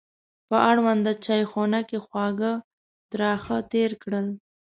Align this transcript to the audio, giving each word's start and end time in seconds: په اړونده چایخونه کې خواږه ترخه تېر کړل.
په 0.47 0.57
اړونده 0.69 1.11
چایخونه 1.25 1.79
کې 1.89 1.97
خواږه 2.05 2.53
ترخه 3.11 3.57
تېر 3.71 3.91
کړل. 4.03 4.27